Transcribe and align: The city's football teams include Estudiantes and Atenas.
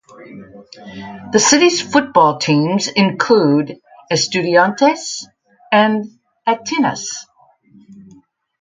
The 1.31 1.37
city's 1.37 1.79
football 1.79 2.39
teams 2.39 2.87
include 2.87 3.79
Estudiantes 4.11 5.27
and 5.71 6.05
Atenas. 6.47 7.03